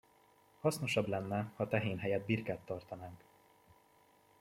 [0.61, 3.23] Hasznosabb lenne, ha tehén helyett birkát tartanánk.